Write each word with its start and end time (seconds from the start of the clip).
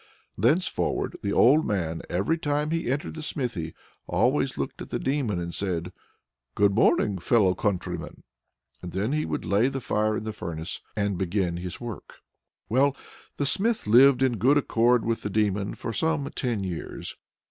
Thenceforward 0.35 1.15
the 1.21 1.31
old 1.31 1.63
man, 1.63 2.01
every 2.09 2.35
time 2.39 2.71
he 2.71 2.89
entered 2.91 3.13
the 3.13 3.21
smithy, 3.21 3.75
always 4.07 4.57
looked 4.57 4.81
at 4.81 4.89
the 4.89 4.97
Demon 4.97 5.37
and 5.39 5.53
said, 5.53 5.93
"Good 6.55 6.73
morning, 6.73 7.19
fellow 7.19 7.53
countryman!" 7.53 8.23
And 8.81 8.93
then 8.93 9.11
he 9.11 9.25
would 9.25 9.45
lay 9.45 9.67
the 9.67 9.79
fire 9.79 10.17
in 10.17 10.23
the 10.23 10.33
furnace 10.33 10.81
and 10.95 11.19
begin 11.19 11.57
his 11.57 11.79
work. 11.79 12.15
Well, 12.67 12.97
the 13.37 13.45
Smith 13.45 13.85
lived 13.85 14.23
in 14.23 14.37
good 14.39 14.57
accord 14.57 15.05
with 15.05 15.21
the 15.21 15.29
Demon 15.29 15.75
for 15.75 15.93
some 15.93 16.27
ten 16.35 16.63
years. 16.63 17.15